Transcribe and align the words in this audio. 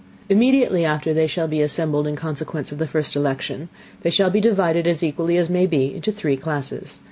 Immediately 0.29 0.83
after 0.83 1.13
they 1.13 1.27
shall 1.27 1.47
be 1.47 1.61
assembled 1.61 2.07
in 2.07 2.15
Consequence 2.15 2.71
of 2.71 2.79
the 2.79 2.87
first 2.87 3.15
Election, 3.15 3.69
they 4.01 4.09
shall 4.09 4.31
be 4.31 4.41
divided 4.41 4.87
as 4.87 5.03
equally 5.03 5.37
as 5.37 5.47
may 5.47 5.67
be 5.67 5.93
into 5.93 6.11
three 6.11 6.37
Classes. 6.37 6.99